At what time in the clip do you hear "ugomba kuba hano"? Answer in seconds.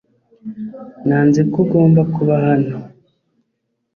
1.63-2.75